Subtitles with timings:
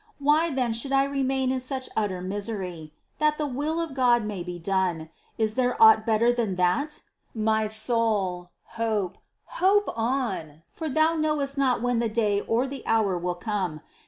[0.17, 2.91] Why then should I remain in such utter misery?
[3.19, 7.01] That the will of God may be done:— is there aught better than that?
[7.35, 8.49] My soul,
[8.81, 9.19] hope,
[9.61, 13.81] hope on, for thou knowest not when the day or the hour will come.